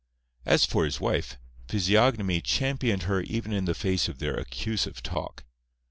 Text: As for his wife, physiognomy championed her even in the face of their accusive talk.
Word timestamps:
As 0.47 0.65
for 0.65 0.85
his 0.85 0.99
wife, 0.99 1.37
physiognomy 1.67 2.41
championed 2.41 3.03
her 3.03 3.21
even 3.21 3.53
in 3.53 3.65
the 3.65 3.75
face 3.75 4.07
of 4.07 4.17
their 4.17 4.35
accusive 4.35 5.01
talk. 5.03 5.43